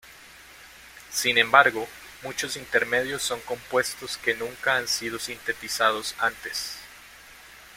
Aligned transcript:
Sin 1.11 1.37
embargo 1.37 1.87
muchos 2.23 2.57
intermedios 2.57 3.21
son 3.21 3.39
compuestos 3.41 4.17
que 4.17 4.33
nunca 4.33 4.75
han 4.77 4.87
sido 4.87 5.19
sintetizados 5.19 6.15
antes. 6.17 6.79